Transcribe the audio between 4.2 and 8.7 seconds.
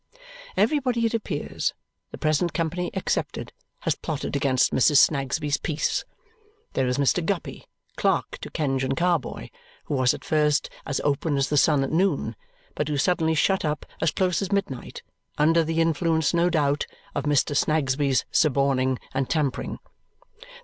against Mrs. Snagsby's peace. There is Mr. Guppy, clerk to